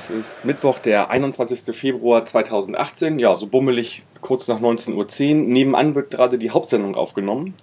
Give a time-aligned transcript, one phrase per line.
[0.00, 1.76] es ist Mittwoch, der 21.
[1.76, 3.18] Februar 2018.
[3.18, 5.34] Ja, so bummelig kurz nach 19.10 Uhr.
[5.46, 7.54] Nebenan wird gerade die Hauptsendung aufgenommen.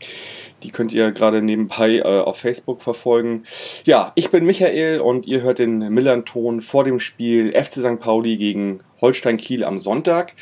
[0.62, 3.44] Die könnt ihr gerade nebenbei äh, auf Facebook verfolgen.
[3.86, 8.00] Ja, ich bin Michael und ihr hört den Millern-Ton vor dem Spiel FC St.
[8.00, 10.34] Pauli gegen Holstein Kiel am Sonntag.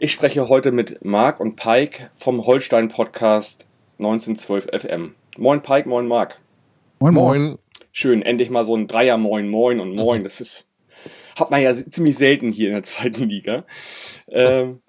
[0.00, 3.66] Ich spreche heute mit Marc und Pike vom Holstein Podcast
[3.98, 5.14] 1912 FM.
[5.38, 6.36] Moin Pike, moin Marc.
[6.98, 7.58] Moin, moin.
[7.92, 10.24] Schön, endlich mal so ein Dreier Moin, Moin und Moin.
[10.24, 10.66] Das ist,
[11.38, 13.64] hat man ja ziemlich selten hier in der zweiten Liga.
[14.28, 14.80] Ähm,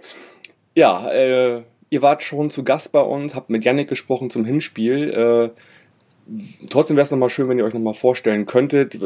[0.76, 5.10] ja, äh, ihr wart schon zu Gast bei uns, habt mit Yannick gesprochen zum Hinspiel.
[5.10, 5.50] Äh,
[6.70, 9.00] trotzdem wäre es nochmal schön, wenn ihr euch nochmal vorstellen könntet.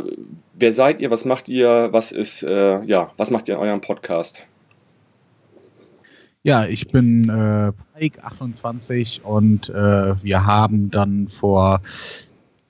[0.54, 1.12] Wer seid ihr?
[1.12, 1.90] Was macht ihr?
[1.92, 4.44] Was ist, äh, ja, was macht ihr in eurem Podcast?
[6.42, 11.82] Ja, ich bin äh, Pike, 28 und äh, wir haben dann vor,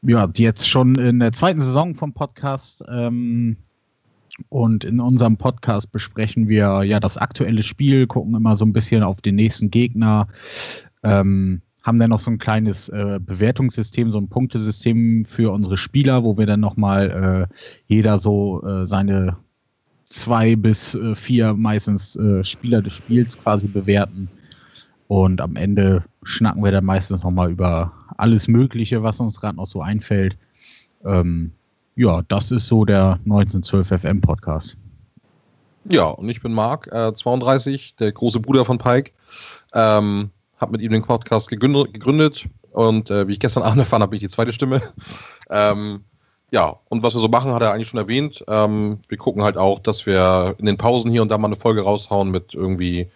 [0.01, 3.57] ja, jetzt schon in der zweiten Saison vom Podcast ähm,
[4.49, 9.03] und in unserem Podcast besprechen wir ja das aktuelle Spiel, gucken immer so ein bisschen
[9.03, 10.27] auf den nächsten Gegner,
[11.03, 16.23] ähm, haben dann noch so ein kleines äh, Bewertungssystem, so ein Punktesystem für unsere Spieler,
[16.23, 17.53] wo wir dann nochmal äh,
[17.87, 19.37] jeder so äh, seine
[20.05, 24.29] zwei bis äh, vier meistens äh, Spieler des Spiels quasi bewerten.
[25.07, 29.65] Und am Ende schnacken wir dann meistens nochmal über alles Mögliche, was uns gerade noch
[29.65, 30.37] so einfällt.
[31.03, 31.51] Ähm,
[31.99, 34.77] ja, das ist so der 1912 FM Podcast.
[35.83, 39.11] Ja, und ich bin Marc, äh, 32, der große Bruder von Pike.
[39.73, 40.29] Ähm,
[40.61, 44.17] habe mit ihm den Podcast gegründet, und äh, wie ich gestern Abend erfahren habe, bin
[44.17, 44.81] ich die zweite Stimme.
[45.49, 46.05] ähm,
[46.51, 48.45] ja, und was wir so machen, hat er eigentlich schon erwähnt.
[48.47, 51.57] Ähm, wir gucken halt auch, dass wir in den Pausen hier und da mal eine
[51.57, 53.11] Folge raushauen mit irgendwie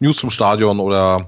[0.00, 1.18] News zum Stadion oder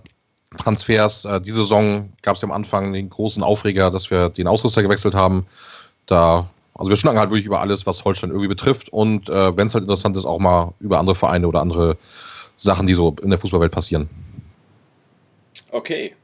[0.59, 1.25] Transfers.
[1.25, 4.83] Äh, diese Saison gab es ja am Anfang den großen Aufreger, dass wir den Ausrüster
[4.83, 5.47] gewechselt haben.
[6.07, 6.49] Da
[6.79, 9.75] also wir schnacken halt wirklich über alles, was Holstein irgendwie betrifft und äh, wenn es
[9.75, 11.97] halt interessant ist, auch mal über andere Vereine oder andere
[12.57, 14.09] Sachen, die so in der Fußballwelt passieren.
[15.71, 16.15] Okay.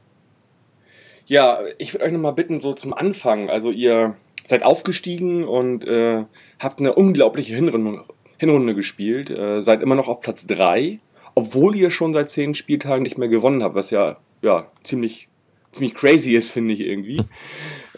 [1.25, 4.15] Ja, ich würde euch nochmal bitten, so zum Anfang, also ihr
[4.45, 6.25] seid aufgestiegen und äh,
[6.59, 8.03] habt eine unglaubliche Hinrunde,
[8.37, 10.99] Hinrunde gespielt, äh, seid immer noch auf Platz 3,
[11.35, 15.29] obwohl ihr schon seit zehn Spieltagen nicht mehr gewonnen habt, was ja, ja ziemlich,
[15.73, 17.21] ziemlich crazy ist, finde ich irgendwie.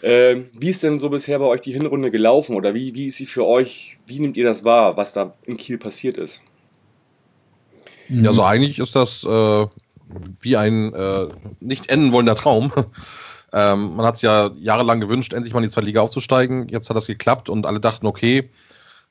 [0.02, 3.16] Äh, wie ist denn so bisher bei euch die Hinrunde gelaufen oder wie, wie ist
[3.16, 6.42] sie für euch, wie nehmt ihr das wahr, was da in Kiel passiert ist?
[8.08, 9.66] Ja, also eigentlich ist das äh,
[10.40, 11.26] wie ein äh,
[11.60, 12.72] nicht enden wollender Traum.
[13.52, 16.68] ähm, man hat es ja jahrelang gewünscht, endlich mal in die zweite Liga aufzusteigen.
[16.68, 18.50] Jetzt hat das geklappt und alle dachten, okay,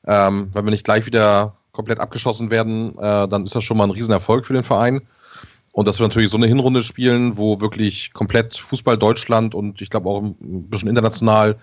[0.06, 3.84] ähm, wenn wir nicht gleich wieder komplett abgeschossen werden, äh, dann ist das schon mal
[3.84, 5.02] ein Riesenerfolg für den Verein.
[5.76, 9.90] Und dass wir natürlich so eine Hinrunde spielen, wo wirklich komplett Fußball Deutschland und ich
[9.90, 11.56] glaube auch ein bisschen international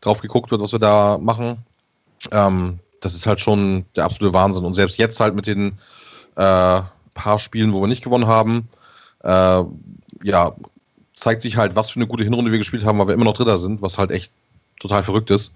[0.00, 1.58] drauf geguckt wird, was wir da machen,
[2.32, 4.64] ähm, das ist halt schon der absolute Wahnsinn.
[4.64, 5.78] Und selbst jetzt halt mit den
[6.36, 6.80] äh,
[7.12, 8.70] paar Spielen, wo wir nicht gewonnen haben,
[9.22, 9.62] äh,
[10.22, 10.54] ja,
[11.12, 13.34] zeigt sich halt, was für eine gute Hinrunde wir gespielt haben, weil wir immer noch
[13.34, 14.32] Dritter sind, was halt echt
[14.80, 15.52] total verrückt ist.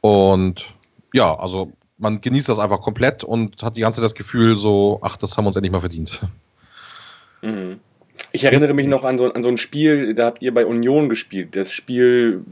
[0.00, 0.72] Und
[1.12, 5.00] ja, also man genießt das einfach komplett und hat die ganze Zeit das Gefühl, so,
[5.02, 6.20] ach, das haben wir uns endlich mal verdient.
[7.42, 7.80] Mhm.
[8.34, 11.08] Ich erinnere mich noch an so, an so ein Spiel, da habt ihr bei Union
[11.08, 11.54] gespielt.
[11.54, 12.42] Das Spiel,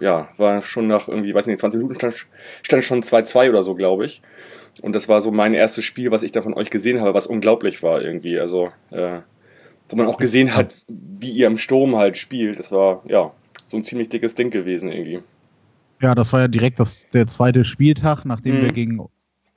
[0.00, 2.26] ja, war schon nach irgendwie, weiß nicht, 20 Minuten stand,
[2.62, 4.22] stand schon 2-2 oder so, glaube ich.
[4.82, 7.26] Und das war so mein erstes Spiel, was ich da von euch gesehen habe, was
[7.26, 8.38] unglaublich war irgendwie.
[8.38, 9.18] Also, äh,
[9.88, 12.58] wo man auch gesehen hat, wie ihr im Sturm halt spielt.
[12.58, 13.32] Das war, ja,
[13.64, 15.20] so ein ziemlich dickes Ding gewesen irgendwie.
[16.00, 18.62] Ja, das war ja direkt das, der zweite Spieltag, nachdem mhm.
[18.62, 19.08] wir gegen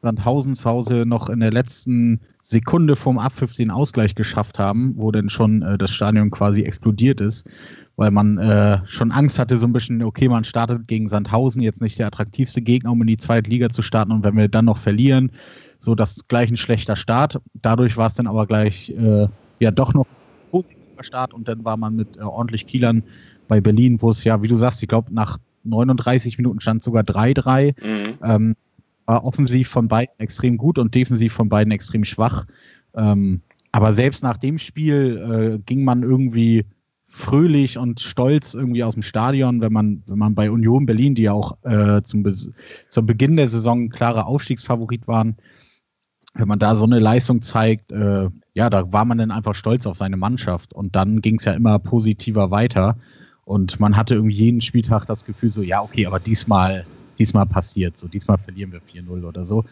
[0.03, 5.12] Sandhausen zu Hause noch in der letzten Sekunde vorm Abpfiff den Ausgleich geschafft haben, wo
[5.12, 7.50] dann schon äh, das Stadion quasi explodiert ist,
[7.95, 11.81] weil man äh, schon Angst hatte, so ein bisschen, okay, man startet gegen Sandhausen, jetzt
[11.81, 14.66] nicht der attraktivste Gegner, um in die zweite Liga zu starten und wenn wir dann
[14.66, 15.31] noch verlieren,
[15.80, 17.39] so das gleich ein schlechter Start.
[17.54, 19.28] Dadurch war es dann aber gleich äh,
[19.60, 23.04] ja doch noch ein positiver Start und dann war man mit äh, ordentlich Kielern
[23.48, 27.04] bei Berlin, wo es ja, wie du sagst, ich glaube, nach 39 Minuten stand sogar
[27.04, 27.74] 3-3.
[27.81, 28.13] Mhm.
[28.22, 28.56] Ähm,
[29.06, 32.46] war offensiv von beiden extrem gut und defensiv von beiden extrem schwach.
[32.96, 33.42] Ähm,
[33.72, 36.66] aber selbst nach dem Spiel äh, ging man irgendwie
[37.08, 41.24] fröhlich und stolz irgendwie aus dem Stadion, wenn man, wenn man bei Union Berlin, die
[41.24, 42.34] ja auch äh, zum, Be
[42.90, 45.36] zum Beginn der Saison klarer Aufstiegsfavorit waren,
[46.34, 49.86] wenn man da so eine Leistung zeigt, äh, ja, da war man dann einfach stolz
[49.86, 50.74] auf seine Mannschaft.
[50.74, 52.98] Und dann ging es ja immer positiver weiter.
[53.46, 56.86] Und man hatte irgendwie jeden Spieltag das Gefühl, so, ja, okay, aber diesmal
[57.19, 57.98] diesmal passiert.
[57.98, 59.65] So, diesmal verlieren wir 4-0 oder so.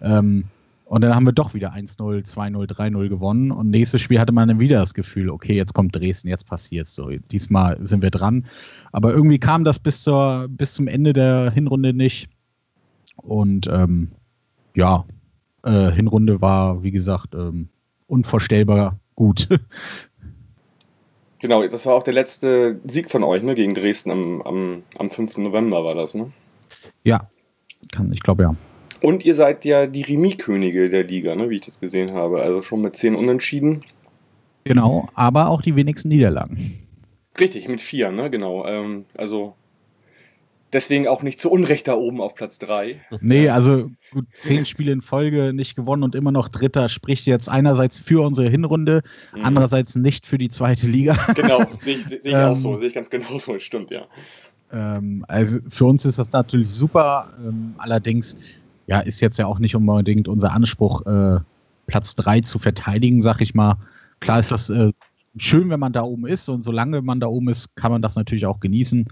[0.00, 0.44] Ähm,
[0.84, 3.50] Und dann haben wir doch wieder 1-0, 2-0, 3-0 gewonnen.
[3.50, 6.94] Und nächstes Spiel hatte man dann wieder das Gefühl, okay, jetzt kommt Dresden, jetzt passiert's
[6.94, 7.08] so.
[7.30, 8.44] Diesmal sind wir dran.
[8.92, 12.28] Aber irgendwie kam das bis, zur, bis zum Ende der Hinrunde nicht.
[13.16, 14.10] Und ähm,
[14.74, 15.04] ja,
[15.62, 17.68] äh, Hinrunde war, wie gesagt, ähm,
[18.06, 19.48] unvorstellbar gut.
[21.42, 25.10] Genau, das war auch der letzte Sieg von euch, ne, gegen Dresden am, am, am
[25.10, 25.38] 5.
[25.38, 26.30] November war das, ne?
[27.04, 27.28] Ja,
[27.90, 28.56] kann, ich glaube ja.
[29.02, 32.42] Und ihr seid ja die Remis-Könige der Liga, ne, wie ich das gesehen habe.
[32.42, 33.80] Also schon mit zehn Unentschieden.
[34.64, 36.78] Genau, aber auch die wenigsten Niederlagen.
[37.38, 38.64] Richtig, mit vier, ne, genau.
[38.66, 39.54] Ähm, also
[40.72, 43.00] deswegen auch nicht zu Unrecht da oben auf Platz drei.
[43.20, 47.48] Nee, also gut, zehn Spiele in Folge nicht gewonnen und immer noch Dritter spricht jetzt
[47.48, 49.02] einerseits für unsere Hinrunde,
[49.34, 49.44] mhm.
[49.44, 51.16] andererseits nicht für die zweite Liga.
[51.34, 54.06] Genau, sehe ich, seh ich ähm, auch so, sehe ich ganz genau so, stimmt, ja.
[54.72, 58.36] Ähm, also für uns ist das natürlich super, ähm, allerdings
[58.86, 61.38] ja, ist jetzt ja auch nicht unbedingt unser Anspruch, äh,
[61.86, 63.76] Platz 3 zu verteidigen, sag ich mal.
[64.20, 64.92] Klar ist das äh,
[65.36, 68.16] schön, wenn man da oben ist und solange man da oben ist, kann man das
[68.16, 69.06] natürlich auch genießen.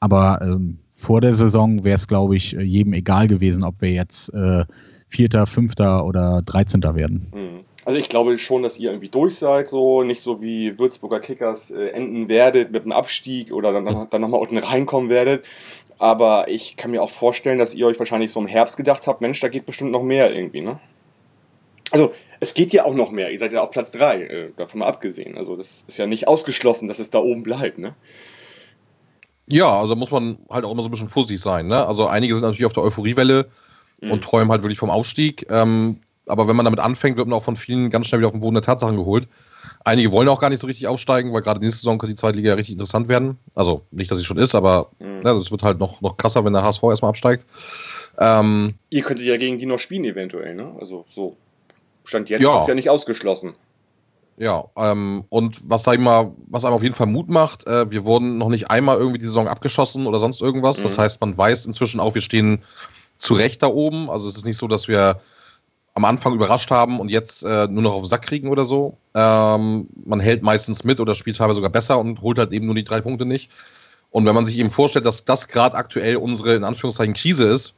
[0.00, 4.32] Aber ähm, vor der Saison wäre es, glaube ich, jedem egal gewesen, ob wir jetzt
[4.34, 4.64] äh,
[5.08, 7.26] Vierter, Fünfter oder Dreizehnter werden.
[7.34, 7.60] Mhm.
[7.84, 11.70] Also ich glaube schon, dass ihr irgendwie durch seid, so nicht so wie Würzburger Kickers
[11.70, 15.44] äh, enden werdet mit einem Abstieg oder dann, dann nochmal unten reinkommen werdet.
[15.98, 19.20] Aber ich kann mir auch vorstellen, dass ihr euch wahrscheinlich so im Herbst gedacht habt,
[19.20, 20.80] Mensch, da geht bestimmt noch mehr irgendwie, ne?
[21.92, 23.30] Also, es geht ja auch noch mehr.
[23.30, 25.36] Ihr seid ja auf Platz 3, äh, davon mal abgesehen.
[25.36, 27.94] Also, das ist ja nicht ausgeschlossen, dass es da oben bleibt, ne?
[29.46, 31.86] Ja, also muss man halt auch immer so ein bisschen vorsichtig sein, ne?
[31.86, 33.50] Also, einige sind natürlich auf der Euphoriewelle
[34.00, 34.12] mhm.
[34.12, 35.46] und träumen halt wirklich vom Aufstieg.
[35.50, 38.34] Ähm, aber wenn man damit anfängt, wird man auch von vielen ganz schnell wieder auf
[38.34, 39.28] den Boden der Tatsachen geholt.
[39.84, 42.36] Einige wollen auch gar nicht so richtig aufsteigen, weil gerade nächste Saison könnte die zweite
[42.36, 43.38] Liga ja richtig interessant werden.
[43.54, 45.22] Also nicht, dass sie schon ist, aber mhm.
[45.22, 47.46] ne, das wird halt noch, noch krasser, wenn der HSV erstmal absteigt.
[48.18, 50.72] Ähm, Ihr könntet ja gegen die noch spielen, eventuell, ne?
[50.78, 51.36] Also so.
[52.04, 52.60] Stand jetzt ja.
[52.60, 53.54] ist ja nicht ausgeschlossen.
[54.36, 57.90] Ja, ähm, und was sag ich mal, was einem auf jeden Fall Mut macht, äh,
[57.90, 60.78] wir wurden noch nicht einmal irgendwie die Saison abgeschossen oder sonst irgendwas.
[60.78, 60.82] Mhm.
[60.84, 62.62] Das heißt, man weiß inzwischen auch, wir stehen
[63.18, 64.10] zu Recht da oben.
[64.10, 65.20] Also es ist nicht so, dass wir
[65.94, 68.96] am Anfang überrascht haben und jetzt äh, nur noch auf den Sack kriegen oder so.
[69.14, 72.74] Ähm, man hält meistens mit oder spielt teilweise sogar besser und holt halt eben nur
[72.74, 73.50] die drei Punkte nicht.
[74.10, 77.74] Und wenn man sich eben vorstellt, dass das gerade aktuell unsere, in Anführungszeichen, Krise ist,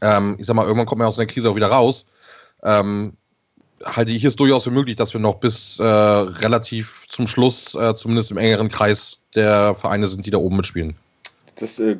[0.00, 2.06] ähm, ich sag mal, irgendwann kommt man aus der Krise auch wieder raus,
[2.62, 3.12] ähm,
[3.84, 7.94] halte ich es durchaus für möglich, dass wir noch bis äh, relativ zum Schluss, äh,
[7.94, 10.96] zumindest im engeren Kreis der Vereine sind, die da oben mitspielen.
[11.58, 11.96] Das, äh,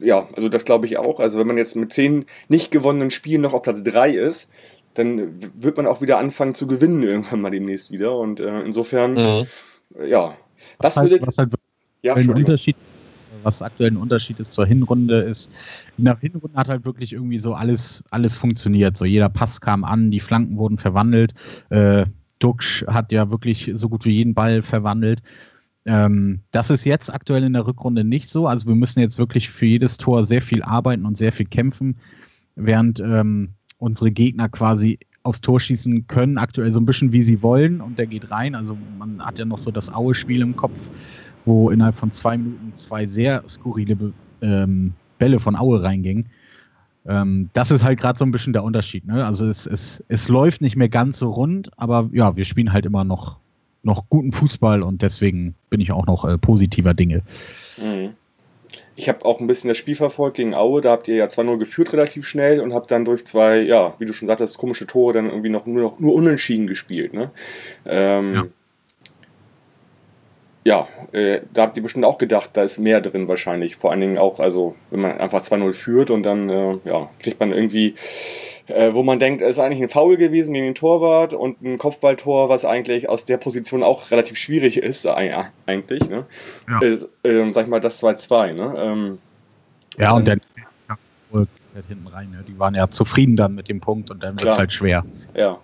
[0.00, 1.20] ja, also das glaube ich auch.
[1.20, 4.50] Also wenn man jetzt mit zehn nicht gewonnenen Spielen noch auf Platz 3 ist,
[4.94, 8.16] dann wird man auch wieder anfangen zu gewinnen irgendwann mal demnächst wieder.
[8.16, 9.46] Und äh, insofern, mhm.
[10.06, 10.36] ja.
[10.78, 11.52] Was, was halt, was halt
[12.02, 12.76] ja, ein Unterschied,
[13.42, 17.38] was aktuell ein Unterschied ist zur Hinrunde, ist, in der Hinrunde hat halt wirklich irgendwie
[17.38, 18.96] so alles, alles funktioniert.
[18.96, 21.32] So jeder Pass kam an, die Flanken wurden verwandelt.
[21.70, 22.06] Äh,
[22.38, 25.20] Duxch hat ja wirklich so gut wie jeden Ball verwandelt.
[25.86, 28.46] Ähm, das ist jetzt aktuell in der Rückrunde nicht so.
[28.46, 31.96] Also wir müssen jetzt wirklich für jedes Tor sehr viel arbeiten und sehr viel kämpfen,
[32.54, 37.42] während ähm, unsere Gegner quasi aufs Tor schießen können, aktuell so ein bisschen wie sie
[37.42, 38.54] wollen und der geht rein.
[38.54, 40.78] Also man hat ja noch so das Aue-Spiel im Kopf,
[41.44, 46.26] wo innerhalb von zwei Minuten zwei sehr skurrile ähm, Bälle von Aue reingingen.
[47.06, 49.06] Ähm, das ist halt gerade so ein bisschen der Unterschied.
[49.06, 49.24] Ne?
[49.24, 52.86] Also es, es, es läuft nicht mehr ganz so rund, aber ja, wir spielen halt
[52.86, 53.38] immer noch
[53.82, 57.22] noch guten Fußball und deswegen bin ich auch noch äh, positiver Dinge.
[57.78, 58.14] Mhm.
[58.94, 61.58] Ich habe auch ein bisschen das Spiel verfolgt gegen Aue, da habt ihr ja 2-0
[61.58, 65.14] geführt relativ schnell und habt dann durch zwei, ja, wie du schon sagtest, komische Tore
[65.14, 67.14] dann irgendwie noch nur, noch, nur unentschieden gespielt.
[67.14, 67.30] Ne?
[67.86, 68.44] Ähm, ja
[70.64, 73.76] ja, äh, da habt ihr bestimmt auch gedacht, da ist mehr drin wahrscheinlich.
[73.76, 77.40] Vor allen Dingen auch, also wenn man einfach 2-0 führt und dann äh, ja, kriegt
[77.40, 77.94] man irgendwie,
[78.66, 81.78] äh, wo man denkt, es ist eigentlich ein Foul gewesen gegen den Torwart und ein
[81.78, 85.32] Kopfballtor, was eigentlich aus der Position auch relativ schwierig ist, äh,
[85.66, 86.08] eigentlich.
[86.10, 86.26] Ne?
[86.68, 86.80] Ja.
[86.82, 88.52] Äh, sag ich mal, das 2-2.
[88.52, 88.74] Ne?
[88.78, 89.18] Ähm,
[89.98, 90.40] ja, und dann
[91.88, 92.30] hinten rein.
[92.30, 92.44] Ne?
[92.46, 95.04] Die waren ja zufrieden dann mit dem Punkt und dann wird es halt schwer.
[95.34, 95.58] Ja.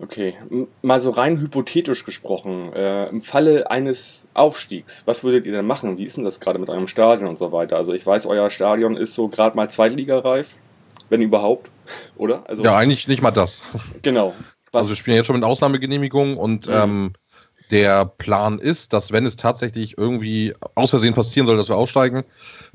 [0.00, 0.34] Okay,
[0.80, 5.98] mal so rein hypothetisch gesprochen, äh, im Falle eines Aufstiegs, was würdet ihr denn machen?
[5.98, 7.76] Wie ist denn das gerade mit eurem Stadion und so weiter?
[7.76, 10.56] Also ich weiß, euer Stadion ist so gerade mal zweitligareif,
[11.08, 11.70] wenn überhaupt,
[12.16, 12.48] oder?
[12.48, 13.62] Also, ja, eigentlich nicht mal das.
[14.02, 14.34] Genau.
[14.70, 16.74] Was also wir spielen jetzt schon mit Ausnahmegenehmigung und mhm.
[16.74, 17.12] ähm,
[17.72, 22.24] der Plan ist, dass wenn es tatsächlich irgendwie aus Versehen passieren soll, dass wir aussteigen,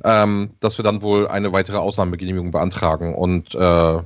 [0.04, 3.58] ähm, dass wir dann wohl eine weitere Ausnahmegenehmigung beantragen und äh,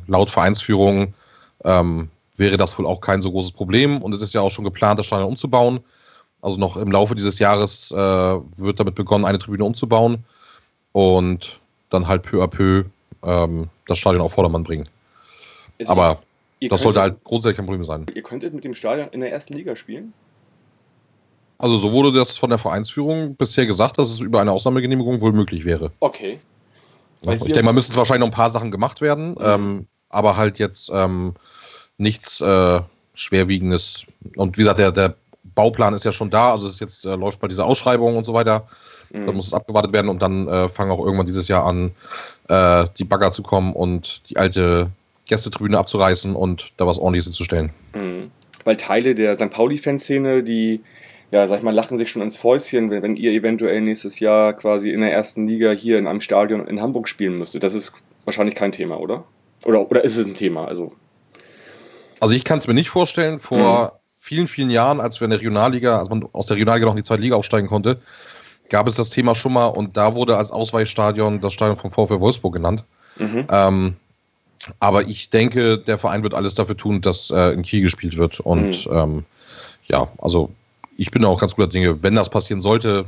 [0.07, 1.15] laut Vereinsführung
[1.63, 4.01] ähm, wäre das wohl auch kein so großes Problem.
[4.01, 5.79] Und es ist ja auch schon geplant, das Stadion umzubauen.
[6.41, 10.23] Also noch im Laufe dieses Jahres äh, wird damit begonnen, eine Tribüne umzubauen
[10.91, 12.83] und dann halt peu à peu
[13.23, 14.87] ähm, das Stadion auf Vordermann bringen.
[15.79, 16.19] Ist Aber
[16.59, 18.05] Das könntet- sollte halt grundsätzlich kein Problem sein.
[18.13, 20.13] Ihr könntet mit dem Stadion in der ersten Liga spielen?
[21.59, 25.31] Also so wurde das von der Vereinsführung bisher gesagt, dass es über eine Ausnahmegenehmigung wohl
[25.33, 25.91] möglich wäre.
[26.01, 26.39] Okay.
[27.23, 29.37] Weil ich denke mal, müssen wahrscheinlich noch ein paar Sachen gemacht werden, Mhm.
[29.41, 31.33] ähm, aber halt jetzt ähm,
[31.97, 32.79] nichts äh,
[33.15, 34.05] Schwerwiegendes.
[34.35, 35.15] Und wie gesagt, der, der
[35.55, 38.23] Bauplan ist ja schon da, also es ist jetzt äh, läuft bei dieser Ausschreibung und
[38.23, 38.67] so weiter.
[39.11, 39.25] Mhm.
[39.25, 41.91] Dann muss es abgewartet werden und dann äh, fangen auch irgendwann dieses Jahr an,
[42.49, 44.89] äh, die Bagger zu kommen und die alte
[45.27, 47.71] Gästetribüne abzureißen und da was ordentliches hinzustellen.
[47.93, 48.31] Mhm.
[48.63, 49.49] Weil Teile der St.
[49.49, 50.81] Pauli-Fanszene, die,
[51.31, 54.53] ja, sag ich mal, lachen sich schon ins Fäustchen, wenn, wenn ihr eventuell nächstes Jahr
[54.53, 57.63] quasi in der ersten Liga hier in einem Stadion in Hamburg spielen müsstet.
[57.63, 57.93] Das ist
[58.25, 59.23] wahrscheinlich kein Thema, oder?
[59.65, 60.65] Oder, oder ist es ein Thema?
[60.65, 60.89] Also,
[62.19, 65.39] Also ich kann es mir nicht vorstellen, vor vielen, vielen Jahren, als wir in der
[65.39, 67.99] Regionalliga, als man aus der Regionalliga noch in die zweite Liga aufsteigen konnte,
[68.69, 72.19] gab es das Thema schon mal und da wurde als Ausweichstadion das Stadion vom VfL
[72.19, 72.83] Wolfsburg genannt.
[73.17, 73.47] mhm.
[73.49, 73.95] Ähm,
[74.79, 78.39] aber ich denke, der Verein wird alles dafür tun, dass äh, in Kiel gespielt wird.
[78.39, 79.23] Und ähm,
[79.87, 80.49] ja, also
[80.97, 83.05] ich bin auch ganz guter Dinge, wenn das passieren sollte.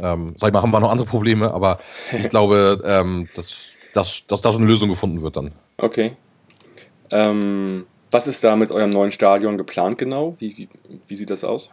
[0.00, 1.78] Ähm, sag ich mal, haben wir noch andere Probleme, aber
[2.12, 3.54] ich glaube, ähm, dass,
[3.94, 5.52] dass, dass da schon eine Lösung gefunden wird dann.
[5.78, 6.16] okay.
[7.10, 10.36] Ähm, was ist da mit eurem neuen Stadion geplant genau?
[10.38, 10.68] Wie, wie,
[11.08, 11.70] wie sieht das aus?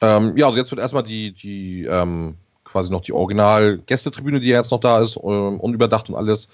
[0.00, 4.56] Ähm, ja, also jetzt wird erstmal die, die ähm, quasi noch die Original-Gästetribüne, die ja
[4.56, 6.48] jetzt noch da ist, ähm, unüberdacht und alles,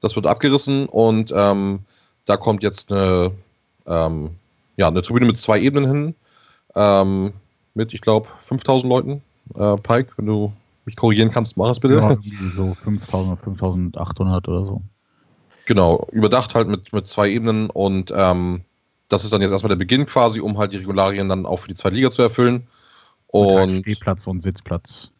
[0.00, 1.80] das wird abgerissen und ähm,
[2.26, 3.32] da kommt jetzt eine,
[3.86, 4.30] ähm,
[4.76, 6.14] ja, eine Tribüne mit zwei Ebenen hin,
[6.76, 7.32] ähm,
[7.74, 9.22] mit, ich glaube, 5000 Leuten.
[9.56, 10.52] Äh, Pike, wenn du
[10.84, 11.96] mich korrigieren kannst, mach es bitte.
[11.96, 12.16] Ja,
[12.54, 14.82] so 5000, 5800 oder so.
[15.70, 18.62] Genau, überdacht halt mit, mit zwei Ebenen und ähm,
[19.08, 21.68] das ist dann jetzt erstmal der Beginn quasi, um halt die Regularien dann auch für
[21.68, 22.66] die zweite Liga zu erfüllen.
[23.28, 25.12] Und halt Und Stehplatz und Sitzplatz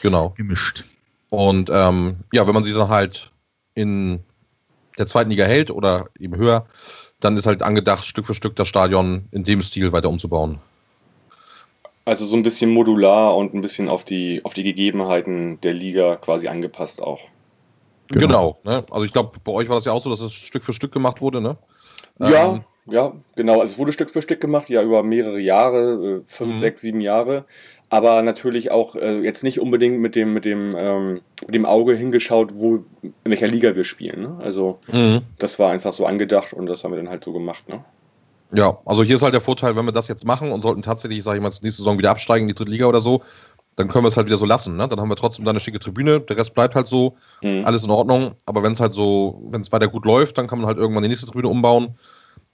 [0.00, 0.30] genau.
[0.30, 0.84] gemischt.
[1.28, 3.30] Und ähm, ja, wenn man sich dann halt
[3.74, 4.20] in
[4.96, 6.64] der zweiten Liga hält oder eben höher,
[7.20, 10.58] dann ist halt angedacht, Stück für Stück das Stadion in dem Stil weiter umzubauen.
[12.06, 16.16] Also so ein bisschen modular und ein bisschen auf die, auf die Gegebenheiten der Liga
[16.16, 17.20] quasi angepasst auch.
[18.08, 18.26] Genau.
[18.26, 18.58] Genau.
[18.64, 18.84] ne?
[18.90, 20.92] Also ich glaube, bei euch war das ja auch so, dass es Stück für Stück
[20.92, 21.56] gemacht wurde, ne?
[22.18, 23.54] Ja, Ähm, ja, genau.
[23.60, 26.58] Also es wurde Stück für Stück gemacht, ja, über mehrere Jahre, äh, fünf, Mhm.
[26.58, 27.44] sechs, sieben Jahre.
[27.88, 31.94] Aber natürlich auch äh, jetzt nicht unbedingt mit dem, mit dem, ähm, mit dem Auge
[31.94, 34.22] hingeschaut, wo, in welcher Liga wir spielen.
[34.22, 34.38] Ne?
[34.42, 35.22] Also mhm.
[35.38, 37.68] das war einfach so angedacht und das haben wir dann halt so gemacht.
[37.68, 37.84] Ne?
[38.52, 41.22] Ja, also hier ist halt der Vorteil, wenn wir das jetzt machen und sollten tatsächlich,
[41.22, 43.22] sage ich mal, nächste Saison wieder absteigen in die dritte Liga oder so,
[43.76, 44.76] dann können wir es halt wieder so lassen.
[44.76, 44.88] Ne?
[44.88, 47.62] Dann haben wir trotzdem da eine schicke Tribüne, der Rest bleibt halt so, Mhm.
[47.64, 48.32] alles in Ordnung.
[48.46, 51.02] Aber wenn es halt so, wenn es weiter gut läuft, dann kann man halt irgendwann
[51.02, 51.94] die nächste Tribüne umbauen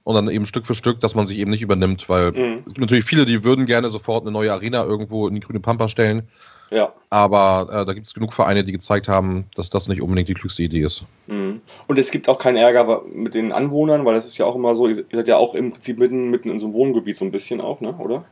[0.04, 2.58] und dann eben Stück für Stück, dass man sich eben nicht übernimmt, weil Mhm.
[2.60, 5.60] es gibt natürlich viele, die würden gerne sofort eine neue Arena irgendwo in die grüne
[5.60, 6.26] Pampa stellen,
[6.72, 6.92] Ja.
[7.10, 10.34] aber äh, da gibt es genug Vereine, die gezeigt haben, dass das nicht unbedingt die
[10.34, 11.04] klügste Idee ist.
[11.28, 11.60] Mhm.
[11.86, 14.74] Und es gibt auch keinen Ärger mit den Anwohnern, weil das ist ja auch immer
[14.74, 17.30] so, ihr seid ja auch im Prinzip mitten, mitten in so einem Wohngebiet so ein
[17.30, 17.94] bisschen auch, ne?
[17.96, 18.24] oder?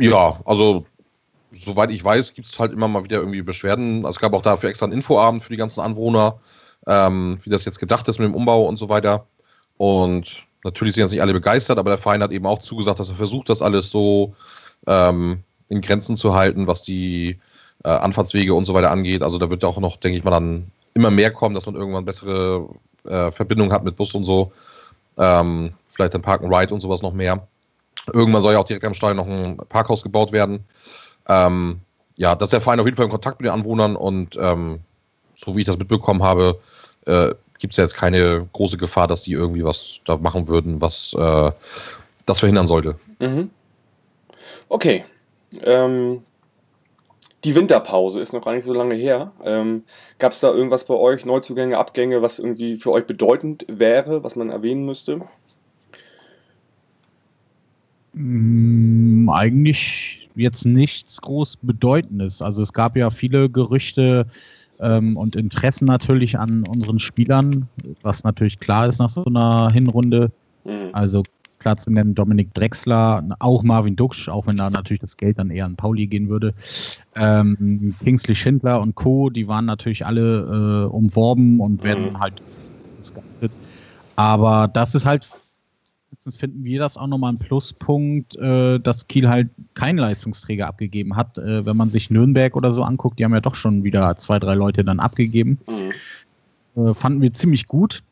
[0.00, 0.86] Ja, also
[1.54, 4.04] soweit ich weiß, gibt es halt immer mal wieder irgendwie Beschwerden.
[4.04, 6.38] Es gab auch dafür extra einen Infoabend für die ganzen Anwohner,
[6.86, 9.26] ähm, wie das jetzt gedacht ist mit dem Umbau und so weiter.
[9.76, 13.10] Und natürlich sind jetzt nicht alle begeistert, aber der Verein hat eben auch zugesagt, dass
[13.10, 14.34] er versucht, das alles so
[14.86, 17.38] ähm, in Grenzen zu halten, was die
[17.84, 19.22] äh, Anfahrtswege und so weiter angeht.
[19.22, 22.04] Also da wird auch noch, denke ich mal, dann immer mehr kommen, dass man irgendwann
[22.04, 22.68] bessere
[23.04, 24.52] äh, Verbindungen hat mit Bus und so.
[25.18, 27.46] Ähm, vielleicht dann Park and Ride und sowas noch mehr.
[28.12, 30.64] Irgendwann soll ja auch direkt am Stadion noch ein Parkhaus gebaut werden.
[31.28, 31.80] Ähm,
[32.16, 34.80] ja, dass der Verein auf jeden Fall in Kontakt mit den Anwohnern und ähm,
[35.34, 36.60] so wie ich das mitbekommen habe,
[37.06, 40.80] äh, gibt es ja jetzt keine große Gefahr, dass die irgendwie was da machen würden,
[40.80, 41.50] was äh,
[42.26, 42.96] das verhindern sollte.
[43.18, 43.50] Mhm.
[44.68, 45.04] Okay.
[45.62, 46.22] Ähm,
[47.44, 49.32] die Winterpause ist noch gar nicht so lange her.
[49.44, 49.84] Ähm,
[50.18, 54.36] Gab es da irgendwas bei euch, Neuzugänge, Abgänge, was irgendwie für euch bedeutend wäre, was
[54.36, 55.22] man erwähnen müsste?
[58.14, 62.42] Mm, eigentlich jetzt nichts groß Bedeutendes.
[62.42, 64.26] Also es gab ja viele Gerüchte
[64.80, 67.68] ähm, und Interessen natürlich an unseren Spielern,
[68.02, 70.30] was natürlich klar ist nach so einer Hinrunde.
[70.64, 70.90] Mhm.
[70.92, 71.22] Also
[71.58, 75.50] klar zu nennen Dominik Drexler, auch Marvin Duksch, auch wenn da natürlich das Geld dann
[75.50, 76.52] eher an Pauli gehen würde.
[77.14, 82.20] Ähm, Kingsley Schindler und Co., die waren natürlich alle äh, umworben und werden Mhm.
[82.20, 82.42] halt.
[84.16, 85.28] Aber das ist halt,
[86.14, 91.16] jetzt finden wir das auch nochmal ein Pluspunkt, äh, dass Kiel halt keinen Leistungsträger abgegeben
[91.16, 91.38] hat.
[91.38, 94.38] Äh, wenn man sich Nürnberg oder so anguckt, die haben ja doch schon wieder zwei,
[94.38, 96.82] drei Leute dann abgegeben Mhm.
[96.82, 98.02] äh, fanden wir ziemlich gut.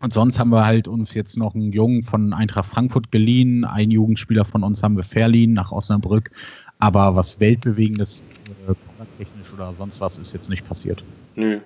[0.00, 3.64] Und sonst haben wir halt uns jetzt noch einen Jungen von Eintracht Frankfurt geliehen.
[3.64, 6.30] Einen Jugendspieler von uns haben wir verliehen nach Osnabrück.
[6.78, 8.22] Aber was Weltbewegendes,
[8.68, 8.74] äh,
[9.18, 11.02] technisch oder sonst was, ist jetzt nicht passiert.
[11.34, 11.60] Nö.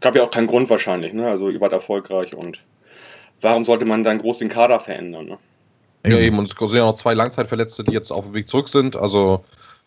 [0.00, 1.26] Gab ja auch keinen Grund wahrscheinlich, ne?
[1.26, 2.62] Also ihr wart erfolgreich und
[3.40, 5.26] warum sollte man dann groß den Kader verändern?
[5.26, 5.38] Ne?
[6.06, 6.38] Ja, eben.
[6.38, 8.96] Und es sind ja noch zwei Langzeitverletzte, die jetzt auf dem Weg zurück sind.
[8.96, 9.44] Also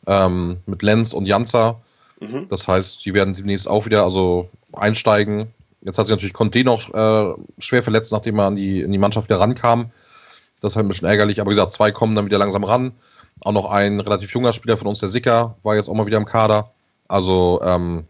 [0.08, 1.82] ähm, mit Lenz und Janza.
[2.20, 2.48] Mhm.
[2.50, 5.54] Das heißt, die werden demnächst auch wieder also einsteigen.
[5.82, 8.98] Jetzt hat sich natürlich Conte noch äh, schwer verletzt, nachdem er an die, in die
[8.98, 9.92] Mannschaft wieder rankam.
[10.60, 11.40] Das ist halt ein bisschen ärgerlich.
[11.40, 12.94] Aber wie gesagt, zwei kommen dann wieder langsam ran.
[13.42, 16.18] Auch noch ein relativ junger Spieler von uns, der Sicker, war jetzt auch mal wieder
[16.18, 16.72] im Kader.
[17.08, 18.06] Also, ähm,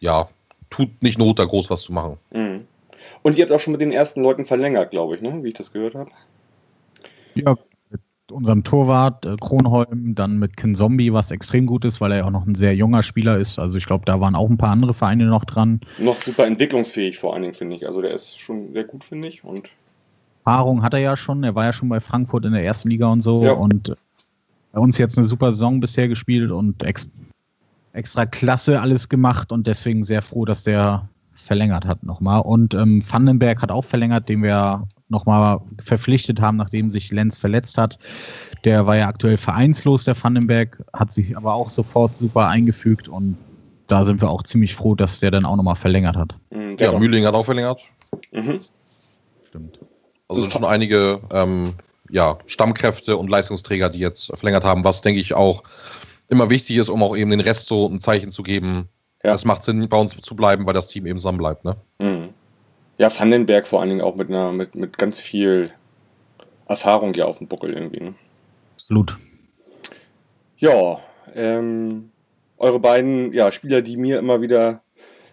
[0.00, 0.28] ja,
[0.68, 2.18] tut nicht Not, da groß was zu machen.
[2.32, 2.66] Mhm.
[3.22, 5.42] Und ihr habt auch schon mit den ersten Leuten verlängert, glaube ich, ne?
[5.42, 6.10] wie ich das gehört habe.
[7.34, 7.56] Ja,
[7.90, 8.00] mit
[8.30, 12.24] unserem Torwart äh, Kronholm, dann mit Ken Zombie, was extrem gut ist, weil er ja
[12.24, 13.58] auch noch ein sehr junger Spieler ist.
[13.58, 15.80] Also ich glaube, da waren auch ein paar andere Vereine noch dran.
[15.98, 17.86] Noch super entwicklungsfähig vor allen Dingen, finde ich.
[17.86, 19.44] Also der ist schon sehr gut, finde ich.
[19.44, 19.70] Und
[20.44, 21.44] Erfahrung hat er ja schon.
[21.44, 23.44] Er war ja schon bei Frankfurt in der ersten Liga und so.
[23.44, 23.52] Ja.
[23.52, 23.94] Und
[24.72, 27.10] bei uns jetzt eine super Saison bisher gespielt und ex
[27.94, 31.08] extra klasse alles gemacht und deswegen sehr froh, dass der
[31.42, 32.40] verlängert hat nochmal.
[32.40, 37.78] Und ähm, Vandenberg hat auch verlängert, den wir nochmal verpflichtet haben, nachdem sich Lenz verletzt
[37.78, 37.98] hat.
[38.64, 43.36] Der war ja aktuell vereinslos, der Vandenberg, hat sich aber auch sofort super eingefügt und
[43.86, 46.34] da sind wir auch ziemlich froh, dass der dann auch nochmal verlängert hat.
[46.50, 47.82] Mhm, ja, Mühling hat auch verlängert.
[48.30, 48.58] Mhm.
[49.46, 49.78] Stimmt.
[50.28, 51.74] Also sind schon einige ähm,
[52.08, 55.62] ja, Stammkräfte und Leistungsträger, die jetzt verlängert haben, was denke ich auch
[56.28, 58.88] immer wichtig ist, um auch eben den Rest so ein Zeichen zu geben.
[59.22, 59.34] Ja.
[59.34, 61.64] Es macht Sinn, bei uns zu bleiben, weil das Team eben zusammen bleibt.
[61.64, 61.76] Ne?
[61.98, 62.30] Mhm.
[62.98, 65.72] Ja, Vandenberg vor allen Dingen auch mit einer, mit, mit ganz viel
[66.66, 68.00] Erfahrung ja auf dem Buckel irgendwie.
[68.00, 68.14] Ne?
[68.76, 69.18] Absolut.
[70.58, 71.00] Ja,
[71.34, 72.10] ähm,
[72.58, 74.82] eure beiden ja, Spieler, die mir immer wieder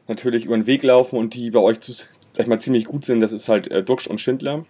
[0.07, 2.07] natürlich über den Weg laufen und die bei euch, zu, sag
[2.39, 4.65] ich mal, ziemlich gut sind, das ist halt äh, Duxch und Schindler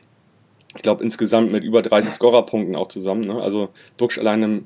[0.75, 3.25] ich glaube insgesamt mit über 30 Scorerpunkten auch zusammen.
[3.25, 3.41] Ne?
[3.41, 4.63] Also Duxch alleine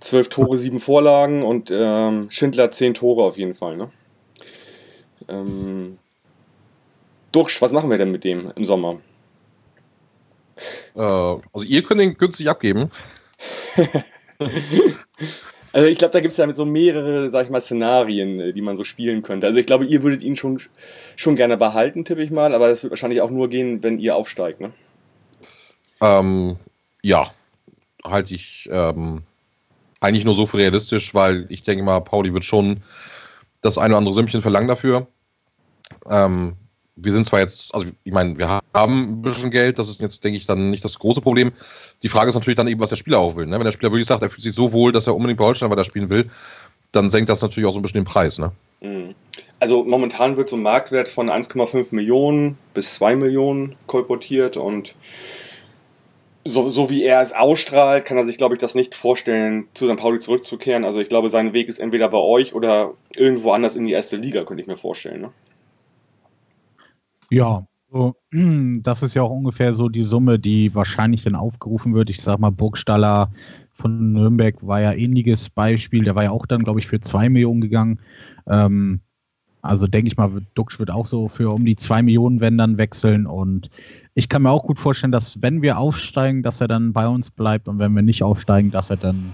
[0.00, 3.76] 12 Tore, 7 Vorlagen und ähm, Schindler 10 Tore auf jeden Fall.
[3.76, 3.90] Ne?
[5.28, 5.98] Ähm,
[7.32, 9.00] Duxch, was machen wir denn mit dem im Sommer?
[10.94, 12.90] Äh, also ihr könnt ihn günstig abgeben.
[15.72, 18.62] also ich glaube, da gibt es ja so mehrere, sag ich mal, Szenarien, äh, die
[18.62, 19.46] man so spielen könnte.
[19.46, 20.60] Also ich glaube, ihr würdet ihn schon,
[21.16, 24.16] schon gerne behalten, tippe ich mal, aber das wird wahrscheinlich auch nur gehen, wenn ihr
[24.16, 24.72] aufsteigt, ne?
[26.00, 26.56] Ähm,
[27.02, 27.32] ja,
[28.04, 29.22] halte ich ähm,
[30.00, 32.82] eigentlich nur so für realistisch, weil ich denke mal, Pauli wird schon
[33.60, 35.08] das eine oder andere Sümmchen verlangen dafür.
[36.10, 36.56] Ähm,
[37.00, 40.24] wir sind zwar jetzt, also ich meine, wir haben ein bisschen Geld, das ist jetzt,
[40.24, 41.52] denke ich, dann nicht das große Problem.
[42.02, 43.46] Die Frage ist natürlich dann eben, was der Spieler auch will.
[43.46, 43.56] Ne?
[43.56, 45.70] Wenn der Spieler wirklich sagt, er fühlt sich so wohl, dass er unbedingt bei Holstein
[45.70, 46.28] weiter spielen will,
[46.92, 48.38] dann senkt das natürlich auch so ein bisschen den Preis.
[48.38, 48.50] Ne?
[48.80, 49.14] Mhm.
[49.60, 54.94] Also momentan wird so ein Marktwert von 1,5 Millionen bis 2 Millionen kolportiert und
[56.44, 59.86] so, so wie er es ausstrahlt, kann er sich, glaube ich, das nicht vorstellen, zu
[59.86, 59.96] St.
[59.96, 60.84] Pauli zurückzukehren.
[60.84, 64.16] Also ich glaube, sein Weg ist entweder bei euch oder irgendwo anders in die erste
[64.16, 65.20] Liga, könnte ich mir vorstellen.
[65.20, 65.30] Ne?
[67.30, 68.16] Ja, so,
[68.82, 72.10] das ist ja auch ungefähr so die Summe, die wahrscheinlich dann aufgerufen wird.
[72.10, 73.30] Ich sag mal, Burgstaller
[73.72, 76.04] von Nürnberg war ja ähnliches Beispiel.
[76.04, 78.00] Der war ja auch dann, glaube ich, für zwei Millionen gegangen.
[78.46, 79.00] Ähm,
[79.62, 82.78] also denke ich mal, Dux wird auch so für um die zwei Millionen wenn dann
[82.78, 83.26] wechseln.
[83.26, 83.70] Und
[84.14, 87.30] ich kann mir auch gut vorstellen, dass wenn wir aufsteigen, dass er dann bei uns
[87.30, 89.32] bleibt und wenn wir nicht aufsteigen, dass er dann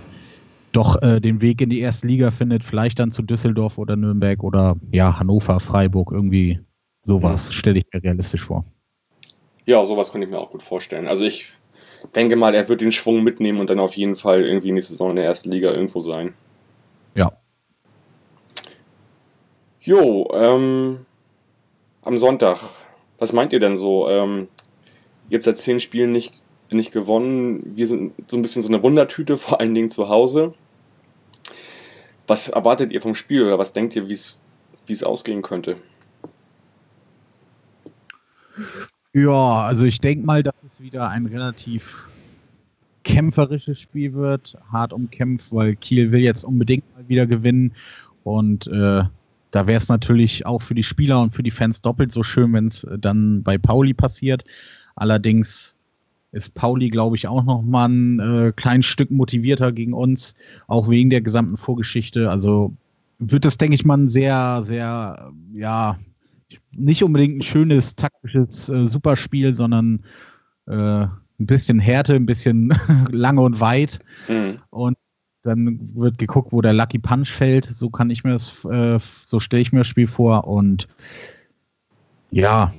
[0.73, 4.43] doch äh, den Weg in die erste Liga findet, vielleicht dann zu Düsseldorf oder Nürnberg
[4.43, 6.59] oder ja, Hannover, Freiburg, irgendwie
[7.05, 8.65] sowas, stelle ich mir realistisch vor.
[9.67, 11.07] Ja, sowas könnte ich mir auch gut vorstellen.
[11.07, 11.47] Also ich
[12.15, 15.11] denke mal, er wird den Schwung mitnehmen und dann auf jeden Fall irgendwie nächste Saison
[15.11, 16.35] in der ersten Liga irgendwo sein.
[17.15, 17.33] Ja,
[19.85, 21.05] Jo, ähm,
[22.01, 22.59] am Sonntag,
[23.19, 24.09] was meint ihr denn so?
[24.09, 24.49] Ähm,
[25.29, 26.41] ihr habt seit zehn Spielen nicht,
[26.71, 27.77] nicht gewonnen.
[27.77, 30.55] Wir sind so ein bisschen so eine Wundertüte, vor allen Dingen zu Hause.
[32.27, 35.77] Was erwartet ihr vom Spiel oder was denkt ihr, wie es ausgehen könnte?
[39.13, 42.09] Ja, also ich denke mal, dass es wieder ein relativ
[43.05, 47.73] kämpferisches Spiel wird, hart umkämpft, weil Kiel will jetzt unbedingt mal wieder gewinnen
[48.25, 49.05] und äh,
[49.51, 52.53] da wäre es natürlich auch für die Spieler und für die Fans doppelt so schön,
[52.55, 54.45] wenn es äh, dann bei Pauli passiert.
[54.97, 55.77] Allerdings
[56.33, 60.35] ist Pauli, glaube ich, auch noch mal ein äh, kleines Stück motivierter gegen uns,
[60.67, 62.31] auch wegen der gesamten Vorgeschichte.
[62.31, 62.75] Also
[63.21, 65.99] wird das, denke ich mal, ein sehr, sehr, ja,
[66.77, 70.05] nicht unbedingt ein schönes taktisches äh, Superspiel, sondern
[70.67, 71.07] äh,
[71.41, 72.73] ein bisschen Härte, ein bisschen
[73.11, 73.99] lange und weit.
[74.29, 74.57] Mhm.
[74.71, 74.97] Und
[75.43, 77.67] dann wird geguckt, wo der Lucky Punch fällt.
[77.67, 80.47] So kann ich mir das, äh, so stelle ich mir das Spiel vor.
[80.47, 80.89] Und
[82.31, 82.73] ja,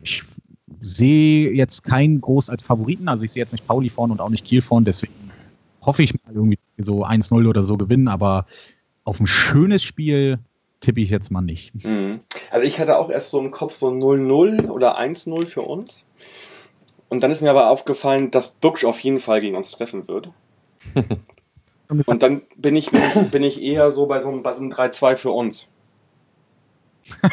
[0.00, 0.22] ich
[0.80, 3.08] sehe jetzt keinen groß als Favoriten.
[3.08, 4.84] Also ich sehe jetzt nicht Pauli vorne und auch nicht Kiel vorne.
[4.84, 5.12] Deswegen
[5.82, 8.06] hoffe ich mal irgendwie so 1-0 oder so gewinnen.
[8.06, 8.46] Aber
[9.02, 10.38] auf ein schönes Spiel
[10.80, 11.72] tippe ich jetzt mal nicht.
[11.84, 12.18] Mhm.
[12.50, 16.06] Also ich hatte auch erst so im Kopf so 0-0 oder 1-0 für uns.
[17.08, 20.30] Und dann ist mir aber aufgefallen, dass Duxch auf jeden Fall gegen uns treffen wird.
[22.06, 24.60] Und dann bin ich, bin ich, bin ich eher so bei so, einem- bei so
[24.60, 25.68] einem 3-2 für uns.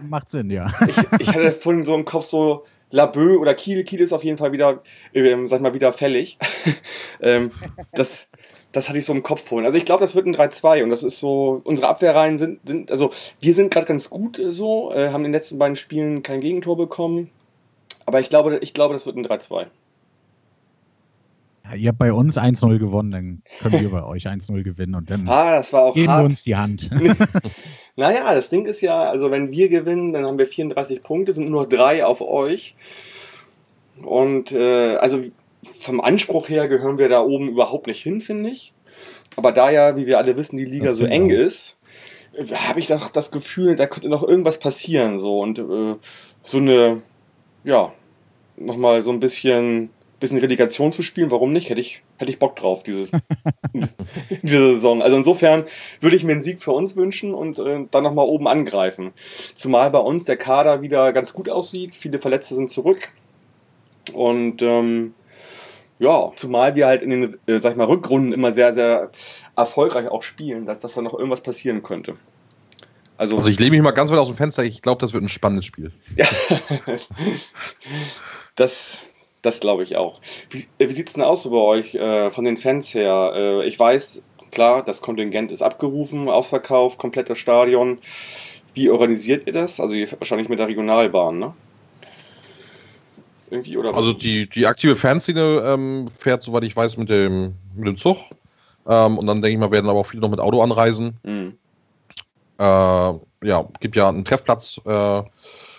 [0.00, 0.70] Macht Sinn, ja.
[0.86, 3.84] Ich, ich hatte vorhin so im Kopf so Labö oder Kiel.
[3.84, 4.82] Kiel ist auf jeden Fall wieder,
[5.14, 6.38] ähm, sag ich mal, wieder fällig.
[7.20, 7.50] ähm,
[7.92, 8.28] das,
[8.76, 9.64] das hatte ich so im Kopf vorhin.
[9.66, 12.90] Also ich glaube, das wird ein 3-2 und das ist so, unsere Abwehrreihen sind, sind
[12.90, 13.10] also
[13.40, 16.40] wir sind gerade ganz gut äh, so, äh, haben in den letzten beiden Spielen kein
[16.40, 17.30] Gegentor bekommen.
[18.04, 19.66] Aber ich glaube, ich glaube, das wird ein 3-2.
[21.64, 21.74] ja.
[21.74, 25.28] Ihr habt bei uns 1-0 gewonnen, dann können wir bei euch 1-0 gewinnen und dann
[25.28, 26.24] Ah, das war auch geben wir hart.
[26.26, 26.90] uns die Hand.
[27.98, 31.48] Naja, das Ding ist ja, also wenn wir gewinnen, dann haben wir 34 Punkte, sind
[31.48, 32.76] nur noch drei auf euch.
[34.02, 35.22] Und äh, also
[35.80, 38.72] vom Anspruch her gehören wir da oben überhaupt nicht hin, finde ich.
[39.36, 41.36] Aber da ja, wie wir alle wissen, die Liga Das so eng auch.
[41.36, 41.78] ist,
[42.68, 45.18] habe ich doch das Gefühl, da könnte noch irgendwas passieren.
[45.18, 45.96] So und äh,
[46.44, 47.02] so eine,
[47.64, 47.92] ja,
[48.56, 51.68] nochmal so ein bisschen, bisschen Relegation zu spielen, warum nicht?
[51.68, 53.08] Hätte ich, hätte ich Bock drauf, diese,
[54.42, 55.02] diese Saison.
[55.02, 55.64] Also insofern
[56.00, 59.12] würde ich mir einen Sieg für uns wünschen und äh, dann nochmal oben angreifen.
[59.54, 63.12] Zumal bei uns der Kader wieder ganz gut aussieht, viele Verletzte sind zurück.
[64.12, 65.14] Und ähm,
[65.98, 69.10] ja, zumal wir halt in den, äh, sag ich mal, Rückrunden immer sehr, sehr
[69.56, 72.16] erfolgreich auch spielen, dass, dass da noch irgendwas passieren könnte.
[73.18, 74.62] Also, Also ich lehne mich mal ganz weit aus dem Fenster.
[74.62, 75.90] Ich glaube, das wird ein spannendes Spiel.
[78.56, 78.98] das,
[79.40, 80.20] das glaube ich auch.
[80.50, 83.32] Wie, äh, wie sieht es denn aus so bei euch äh, von den Fans her?
[83.34, 88.00] Äh, ich weiß, klar, das Kontingent ist abgerufen, ausverkauft, komplettes Stadion.
[88.74, 89.80] Wie organisiert ihr das?
[89.80, 91.54] Also ihr wahrscheinlich mit der Regionalbahn, ne?
[93.50, 97.86] Irgendwie oder Also die, die aktive Fanszene ähm, fährt, soweit ich weiß, mit dem, mit
[97.86, 98.18] dem Zug.
[98.88, 101.16] Ähm, und dann denke ich mal, werden aber auch viele noch mit Auto anreisen.
[101.22, 101.54] Mhm.
[102.58, 105.22] Äh, ja, gibt ja einen Treffplatz äh,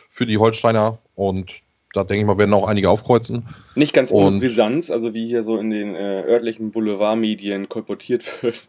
[0.10, 1.62] für die Holsteiner und
[1.94, 3.48] da denke ich mal, werden auch einige aufkreuzen.
[3.74, 8.68] Nicht ganz ohne Brisanz, also wie hier so in den äh, örtlichen Boulevardmedien kolportiert wird.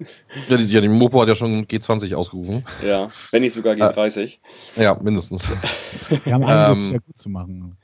[0.49, 2.65] Ja, die, die, die Mopo hat ja schon G20 ausgerufen.
[2.87, 4.39] ja, wenn nicht sogar G30.
[4.77, 5.51] Ja, mindestens.
[6.25, 7.77] Wir haben einiges Ähm, gut zu machen.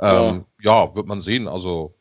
[0.00, 1.48] Ähm, ja, wird man sehen.
[1.48, 1.94] Also,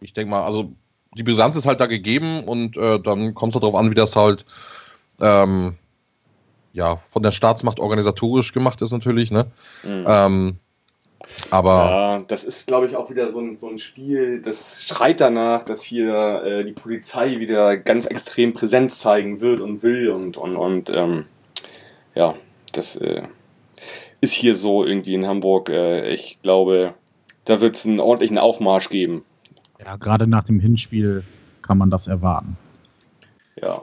[0.00, 0.72] ich denke mal, also
[1.16, 4.16] die Brisanz ist halt da gegeben und äh, dann kommt es darauf an, wie das
[4.16, 4.44] halt
[5.20, 5.76] ähm,
[6.72, 9.46] ja, von der Staatsmacht organisatorisch gemacht ist natürlich, ne?
[9.84, 10.04] Mhm.
[10.06, 10.56] Ähm,
[11.50, 15.20] aber Ja, das ist, glaube ich, auch wieder so ein, so ein Spiel, das schreit
[15.20, 20.36] danach, dass hier äh, die Polizei wieder ganz extrem Präsenz zeigen wird und will und,
[20.36, 21.26] und, und ähm,
[22.14, 22.34] ja,
[22.72, 23.22] das äh,
[24.20, 25.70] ist hier so irgendwie in Hamburg.
[25.70, 26.94] Äh, ich glaube,
[27.44, 29.24] da wird es einen ordentlichen Aufmarsch geben.
[29.84, 31.24] Ja, gerade nach dem Hinspiel
[31.62, 32.56] kann man das erwarten.
[33.60, 33.82] Ja.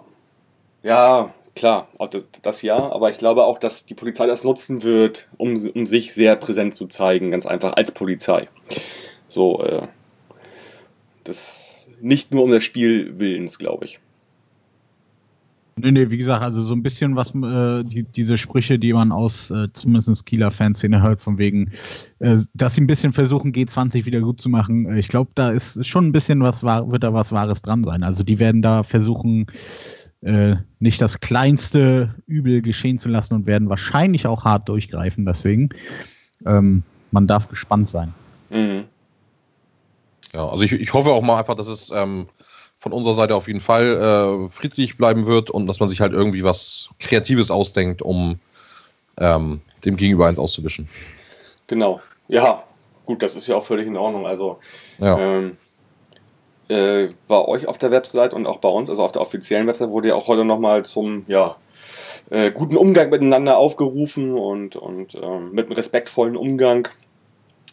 [0.83, 5.27] Ja, klar, das, das ja, aber ich glaube auch, dass die Polizei das nutzen wird,
[5.37, 8.47] um, um sich sehr präsent zu zeigen, ganz einfach als Polizei.
[9.27, 9.87] So, äh,
[11.23, 13.99] das nicht nur um das Spiel willens, glaube ich.
[15.81, 19.11] Nee, nee, wie gesagt, also so ein bisschen was, äh, die, diese Sprüche, die man
[19.11, 21.71] aus äh, zumindest Kieler Fanszene hört, von wegen,
[22.19, 24.85] äh, dass sie ein bisschen versuchen, G20 wieder gut zu machen.
[24.85, 27.83] Äh, ich glaube, da ist schon ein bisschen was, wahr- wird da was Wahres dran
[27.83, 28.03] sein.
[28.03, 29.47] Also die werden da versuchen,
[30.21, 35.25] äh, nicht das kleinste Übel geschehen zu lassen und werden wahrscheinlich auch hart durchgreifen.
[35.25, 35.69] Deswegen,
[36.45, 38.13] ähm, man darf gespannt sein.
[38.49, 38.83] Mhm.
[40.33, 42.27] ja, also ich, ich hoffe auch mal einfach, dass es ähm,
[42.81, 46.13] von unserer Seite auf jeden Fall äh, friedlich bleiben wird und dass man sich halt
[46.13, 48.39] irgendwie was Kreatives ausdenkt, um
[49.19, 50.89] ähm, dem Gegenüber eins auszuwischen.
[51.67, 52.01] Genau.
[52.27, 52.63] Ja,
[53.05, 54.25] gut, das ist ja auch völlig in Ordnung.
[54.25, 54.57] Also,
[54.97, 55.15] Ja.
[55.19, 55.51] ähm,
[56.69, 59.91] äh, bei euch auf der Website und auch bei uns, also auf der offiziellen Website,
[59.91, 61.57] wurde ja auch heute nochmal zum, ja,
[62.31, 66.87] äh, guten Umgang miteinander aufgerufen und, und ähm, mit einem respektvollen Umgang.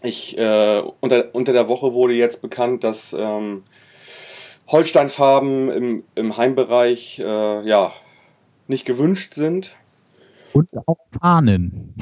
[0.03, 3.63] Ich, äh, unter, unter der Woche wurde jetzt bekannt, dass ähm,
[4.69, 7.93] Holsteinfarben im, im Heimbereich äh, ja,
[8.67, 9.77] nicht gewünscht sind.
[10.53, 11.95] Und auch Fahnen.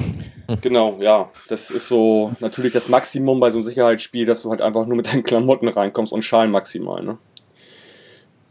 [0.61, 1.29] Genau, ja.
[1.49, 4.95] Das ist so natürlich das Maximum bei so einem Sicherheitsspiel, dass du halt einfach nur
[4.95, 7.17] mit deinen Klamotten reinkommst und Schalen maximal, ne?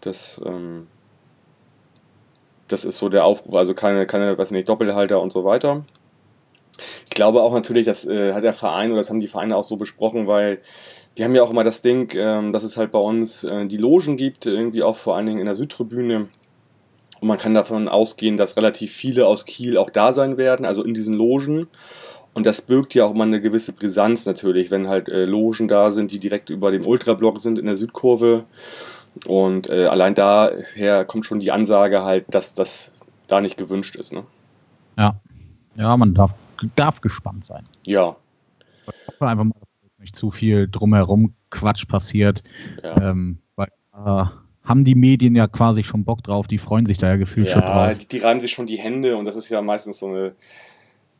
[0.00, 0.87] Das, ähm,
[2.68, 5.85] das ist so der Aufruf, also keine, keine, weiß nicht, Doppelhalter und so weiter.
[7.05, 9.64] Ich glaube auch natürlich, das äh, hat der Verein oder das haben die Vereine auch
[9.64, 10.61] so besprochen, weil
[11.16, 13.79] wir haben ja auch immer das Ding, ähm, dass es halt bei uns äh, die
[13.79, 16.29] Logen gibt, irgendwie auch vor allen Dingen in der Südtribüne.
[17.20, 20.85] Und man kann davon ausgehen, dass relativ viele aus Kiel auch da sein werden, also
[20.85, 21.68] in diesen Logen.
[22.35, 25.90] Und das birgt ja auch immer eine gewisse Brisanz natürlich, wenn halt äh, Logen da
[25.90, 28.44] sind, die direkt über dem Ultrablock sind in der Südkurve.
[29.26, 32.92] Und äh, allein daher kommt schon die Ansage halt, dass das
[33.26, 34.12] da nicht gewünscht ist.
[34.12, 34.24] Ne?
[34.98, 35.18] Ja.
[35.76, 36.35] Ja, man darf,
[36.74, 37.62] darf gespannt sein.
[37.85, 38.16] Ja.
[39.18, 39.52] Einfach mal,
[39.98, 42.42] nicht zu viel drumherum Quatsch passiert.
[42.82, 44.24] Ja, Ähm, weil äh,
[44.62, 47.62] haben die Medien ja quasi schon Bock drauf, die freuen sich da ja gefühlt schon
[47.62, 47.98] ja drauf.
[47.98, 50.35] die, die reiben sich schon die Hände und das ist ja meistens so eine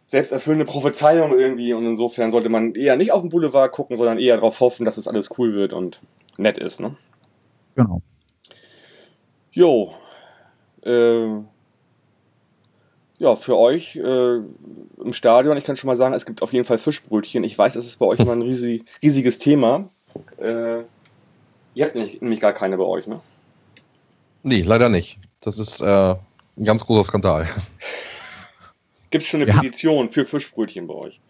[0.05, 4.37] selbsterfüllende Prophezeiung irgendwie und insofern sollte man eher nicht auf den Boulevard gucken, sondern eher
[4.37, 6.01] darauf hoffen, dass es alles cool wird und
[6.37, 6.81] nett ist.
[6.81, 6.97] Ne?
[7.75, 8.03] Genau.
[9.53, 9.95] Jo.
[10.83, 11.27] Äh,
[13.19, 16.65] ja, für euch äh, im Stadion, ich kann schon mal sagen, es gibt auf jeden
[16.67, 17.45] Fall Fischbrötchen.
[17.45, 19.89] Ich weiß, es ist bei euch immer ein riesig, riesiges Thema.
[20.39, 20.81] Äh,
[21.75, 23.21] ihr habt nämlich, nämlich gar keine bei euch, ne?
[24.43, 25.19] Nee, leider nicht.
[25.41, 25.85] Das ist äh,
[26.57, 27.49] ein ganz großer Skandal.
[29.11, 29.57] Gibt es schon eine Ja.
[29.57, 31.21] Petition für Fischbrötchen bei euch?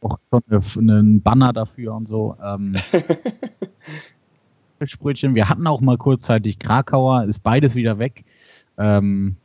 [0.00, 2.36] Auch schon eine- einen Banner dafür und so.
[2.42, 2.74] Ähm,
[4.78, 5.34] Fischbrötchen.
[5.34, 8.24] Wir hatten auch mal kurzzeitig Krakauer, ist beides wieder weg.
[8.78, 9.36] Ähm,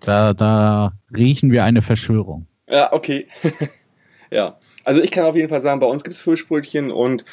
[0.00, 2.46] da, da riechen wir eine Verschwörung.
[2.68, 3.26] Ja, okay.
[4.30, 7.24] ja, also ich kann auf jeden Fall sagen, bei uns gibt es Fischbrötchen und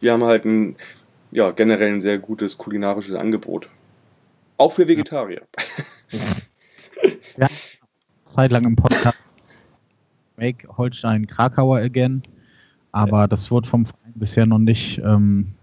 [0.00, 0.76] wir haben halt ein,
[1.30, 3.68] ja, generell ein sehr gutes kulinarisches Angebot.
[4.56, 5.42] Auch für Vegetarier.
[8.24, 9.16] Zeitlang im Podcast
[10.36, 12.22] Make Holstein Krakauer again.
[12.92, 15.54] Aber das wurde vom Verein bisher noch nicht ähm,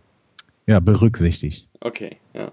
[0.67, 1.67] ja, berücksichtigt.
[1.81, 2.51] Okay, ja.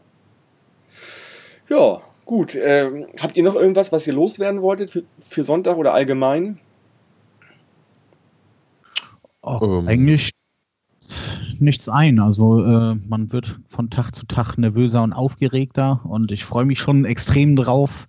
[1.68, 2.00] Ja,
[2.32, 2.56] gut.
[2.56, 6.58] Ähm, habt ihr noch irgendwas, was ihr loswerden wolltet für, für Sonntag oder allgemein?
[9.42, 9.86] Oh, Ähm.
[9.86, 10.30] Eigentlich
[11.58, 12.20] nichts ein.
[12.20, 16.80] Also äh, man wird von Tag zu Tag nervöser und aufgeregter und ich freue mich
[16.80, 18.08] schon extrem drauf.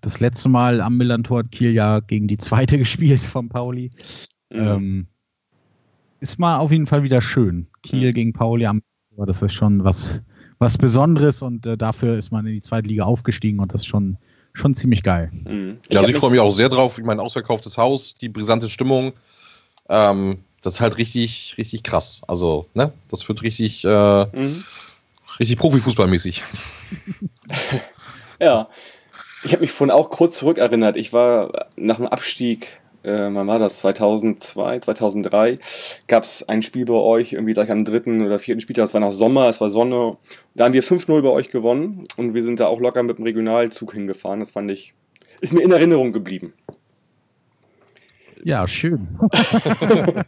[0.00, 3.90] Das letzte Mal am Millantor hat Kiel ja gegen die zweite gespielt von Pauli.
[4.50, 4.58] Mhm.
[4.58, 5.06] Ähm,
[6.20, 7.66] ist mal auf jeden Fall wieder schön.
[7.82, 8.14] Kiel Mhm.
[8.14, 8.80] gegen Pauli am
[9.16, 10.20] Millantor, das ist schon was,
[10.58, 13.86] was Besonderes und äh, dafür ist man in die zweite Liga aufgestiegen und das ist
[13.86, 14.16] schon,
[14.52, 15.30] schon ziemlich geil.
[15.32, 15.78] Mhm.
[15.88, 16.98] Ja, also ich freue mich auch sehr drauf.
[16.98, 19.12] Ich meine, ausverkauftes Haus, die brisante Stimmung.
[19.88, 22.22] Ähm, das ist halt richtig, richtig krass.
[22.26, 24.64] Also, ne, das wird richtig, äh, Mhm.
[25.38, 26.42] richtig Profifußballmäßig.
[28.38, 28.68] Ja.
[29.44, 30.94] Ich habe mich vorhin auch kurz zurückerinnert.
[30.98, 33.78] Ich war nach dem Abstieg, äh, wann war das?
[33.78, 35.58] 2002, 2003,
[36.06, 38.86] gab es ein Spiel bei euch, irgendwie gleich am dritten oder vierten Spieltag.
[38.86, 40.16] Es war noch Sommer, es war Sonne.
[40.54, 43.24] Da haben wir 5-0 bei euch gewonnen und wir sind da auch locker mit dem
[43.24, 44.40] Regionalzug hingefahren.
[44.40, 44.94] Das fand ich,
[45.40, 46.52] ist mir in Erinnerung geblieben.
[48.44, 49.08] Ja, schön.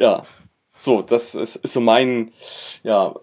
[0.00, 0.22] Ja,
[0.78, 2.32] so, das ist, ist so mein,
[2.82, 3.14] ja,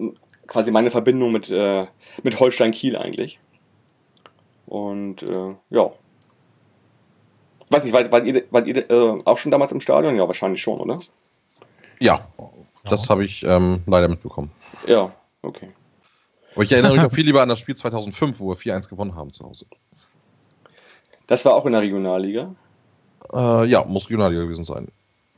[0.45, 1.87] quasi meine Verbindung mit, äh,
[2.21, 3.39] mit Holstein Kiel eigentlich.
[4.67, 5.91] Und äh, ja.
[7.69, 10.15] Weiß nicht, wart, wart ihr, wart ihr äh, auch schon damals im Stadion?
[10.15, 10.99] Ja, wahrscheinlich schon, oder?
[11.99, 12.27] Ja,
[12.85, 14.51] das habe ich ähm, leider mitbekommen.
[14.85, 15.67] Ja, okay.
[16.55, 19.15] Aber ich erinnere mich auch viel lieber an das Spiel 2005, wo wir 4-1 gewonnen
[19.15, 19.65] haben zu Hause.
[21.27, 22.55] Das war auch in der Regionalliga.
[23.33, 24.87] Äh, ja, muss Regionalliga gewesen sein.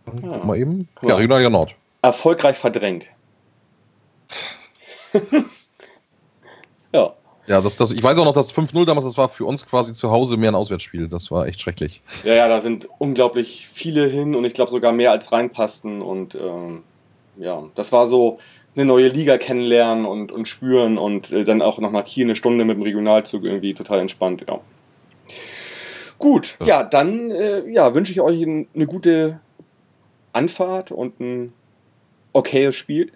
[0.06, 0.14] Ja.
[0.34, 0.88] Guck mal eben.
[1.02, 1.10] Ja.
[1.10, 1.76] Ja, Regionalliga Nord.
[2.02, 3.08] Erfolgreich verdrängt.
[6.94, 7.14] ja.
[7.50, 9.92] Ja, das, das, ich weiß auch noch, das 5-0 damals, das war für uns quasi
[9.92, 11.08] zu Hause mehr ein Auswärtsspiel.
[11.08, 12.02] Das war echt schrecklich.
[12.24, 16.04] Ja, ja, da sind unglaublich viele hin und ich glaube sogar mehr als reinpassten.
[16.04, 16.84] Und ähm,
[17.38, 18.38] ja, das war so
[18.76, 22.66] eine neue Liga kennenlernen und, und spüren und äh, dann auch nochmal Kiel eine Stunde
[22.66, 24.60] mit dem Regionalzug irgendwie total entspannt, ja.
[26.20, 26.84] Gut, ja, Ja.
[26.84, 29.40] dann äh, ja, wünsche ich euch ein, eine gute
[30.34, 31.52] Anfahrt und ein
[32.40, 33.12] okayes Spiel.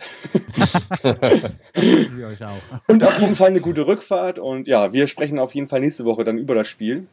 [1.75, 2.79] Euch auch.
[2.87, 4.39] Und auf jeden Fall eine gute Rückfahrt.
[4.39, 7.07] Und ja, wir sprechen auf jeden Fall nächste Woche dann über das Spiel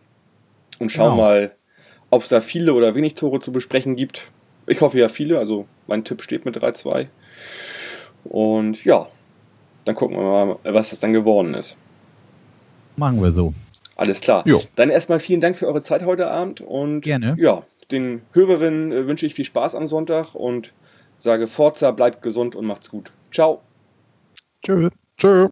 [0.78, 1.22] und schauen Genau.
[1.22, 1.54] mal,
[2.10, 4.30] ob es da viele oder wenig Tore zu besprechen gibt.
[4.66, 7.06] Ich hoffe ja viele, also mein Tipp steht mit 3-2.
[8.24, 9.08] Und ja,
[9.84, 11.76] dann gucken wir mal, was das dann geworden ist.
[12.96, 13.54] Machen wir so.
[13.96, 14.42] Alles klar.
[14.46, 14.60] Jo.
[14.76, 17.36] Dann erstmal vielen Dank für eure Zeit heute Abend und Gerne.
[17.38, 20.72] ja, den Hörerinnen äh, wünsche ich viel Spaß am Sonntag und
[21.22, 23.12] sage Forza, bleibt gesund und macht's gut.
[23.30, 23.62] Ciao.
[24.62, 24.90] Tschö.
[25.16, 25.48] Tschö.